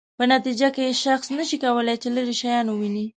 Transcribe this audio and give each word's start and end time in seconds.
په 0.17 0.23
نتیجه 0.33 0.67
کې 0.75 0.97
شخص 1.03 1.27
نشي 1.37 1.57
کولای 1.63 1.97
چې 2.01 2.07
لیرې 2.15 2.35
شیان 2.41 2.65
وویني. 2.69 3.05